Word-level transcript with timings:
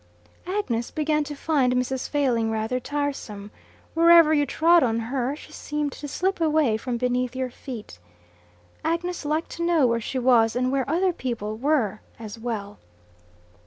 Agnes 0.47 0.89
began 0.89 1.23
to 1.23 1.35
find 1.35 1.73
Mrs. 1.75 2.09
Failing 2.09 2.49
rather 2.49 2.79
tiresome. 2.79 3.51
Wherever 3.93 4.33
you 4.33 4.47
trod 4.47 4.81
on 4.81 4.97
her, 5.13 5.35
she 5.35 5.51
seemed 5.51 5.91
to 5.91 6.07
slip 6.07 6.41
away 6.41 6.75
from 6.75 6.97
beneath 6.97 7.35
your 7.35 7.51
feet. 7.51 7.99
Agnes 8.83 9.25
liked 9.25 9.51
to 9.51 9.63
know 9.63 9.85
where 9.85 10.01
she 10.01 10.17
was 10.17 10.55
and 10.55 10.71
where 10.71 10.89
other 10.89 11.13
people 11.13 11.55
were 11.55 12.01
as 12.17 12.39
well. 12.39 12.79